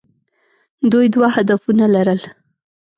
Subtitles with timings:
[0.91, 2.21] دوی دوه هدفونه لرل.